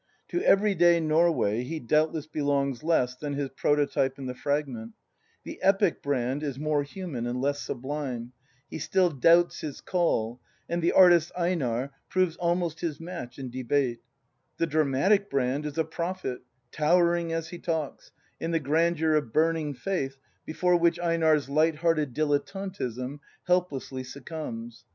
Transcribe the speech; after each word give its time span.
To 0.29 0.41
every 0.41 0.73
day 0.73 0.99
Norway 0.99 1.61
he 1.61 1.79
doubtless 1.79 2.25
belongs 2.25 2.81
less 2.81 3.13
than 3.15 3.35
his 3.35 3.51
prototype 3.51 4.17
in 4.17 4.25
the 4.25 4.33
fragment: 4.33 4.93
the 5.43 5.61
epic 5.61 6.01
Brand 6.01 6.41
is 6.41 6.57
more 6.57 6.81
human 6.81 7.27
and 7.27 7.39
less 7.39 7.61
sublime; 7.61 8.31
he 8.67 8.79
still 8.79 9.11
doubts 9.11 9.61
his 9.61 9.79
"call," 9.79 10.41
and 10.67 10.81
the 10.81 10.91
artist 10.91 11.31
Einar 11.37 11.91
proves 12.09 12.35
almost 12.37 12.79
his 12.79 12.99
match 12.99 13.37
in 13.37 13.51
debate: 13.51 13.99
the 14.57 14.65
dramatic 14.65 15.29
Brand 15.29 15.67
is 15.67 15.77
a 15.77 15.83
prophet, 15.85 16.41
"towering 16.71 17.31
as 17.31 17.49
he 17.49 17.59
talks," 17.59 18.11
in 18.39 18.49
the 18.49 18.59
grandeur 18.59 19.13
of 19.13 19.31
burning 19.31 19.75
faith, 19.75 20.17
before 20.47 20.77
which 20.77 20.99
Einar's 20.99 21.47
light 21.47 21.75
hearted 21.75 22.15
dilet 22.15 22.47
tantism 22.47 23.19
helplessly 23.45 24.03
succumbs. 24.03 24.83